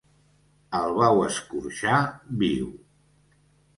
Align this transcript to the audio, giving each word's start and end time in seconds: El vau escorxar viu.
El 0.77 0.93
vau 1.01 1.21
escorxar 1.27 1.99
viu. 2.45 2.73